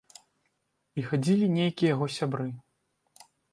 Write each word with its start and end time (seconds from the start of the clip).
І 1.01 1.03
хадзілі 1.09 1.51
нейкія 1.59 1.93
яго 1.95 2.09
сябры. 2.17 2.49